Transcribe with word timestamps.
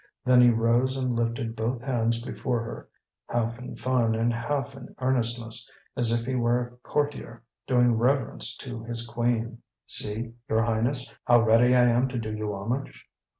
Then 0.25 0.41
he 0.41 0.49
rose 0.49 0.97
and 0.97 1.15
lifted 1.15 1.55
both 1.55 1.79
hands 1.83 2.23
before 2.23 2.59
her, 2.63 2.89
half 3.29 3.59
in 3.59 3.75
fun 3.75 4.15
and 4.15 4.33
half 4.33 4.73
in 4.75 4.95
earnestness, 4.97 5.69
as 5.95 6.11
if 6.11 6.25
he 6.25 6.33
were 6.33 6.61
a 6.63 6.71
courtier 6.77 7.43
doing 7.67 7.93
reverence 7.93 8.57
to 8.61 8.83
his 8.83 9.05
queen. 9.05 9.61
"See, 9.85 10.33
your 10.49 10.63
Highness, 10.63 11.13
how 11.25 11.43
ready 11.43 11.75
I 11.75 11.83
am 11.83 12.07
to 12.07 12.17
do 12.17 12.33
you 12.35 12.51
homage! 12.51 13.05